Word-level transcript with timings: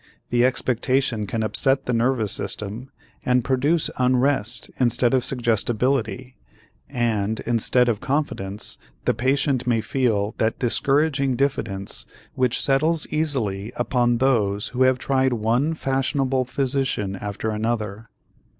The 0.31 0.43
expectation 0.43 1.27
can 1.27 1.43
upset 1.43 1.85
the 1.85 1.93
nervous 1.93 2.31
system 2.31 2.89
and 3.23 3.43
produce 3.43 3.91
unrest 3.99 4.71
instead 4.79 5.13
of 5.13 5.23
suggestibility 5.23 6.37
and, 6.89 7.39
instead 7.41 7.87
of 7.87 8.01
confidence, 8.01 8.79
the 9.05 9.13
patient 9.13 9.67
may 9.67 9.79
feel 9.79 10.33
that 10.39 10.57
discouraging 10.57 11.35
diffidence 11.35 12.07
which 12.33 12.59
settles 12.63 13.05
easily 13.11 13.71
upon 13.75 14.17
those 14.17 14.69
who 14.69 14.81
have 14.81 14.97
tried 14.97 15.33
one 15.33 15.75
fashionable 15.75 16.45
physician 16.45 17.15
after 17.15 17.51
another. 17.51 18.09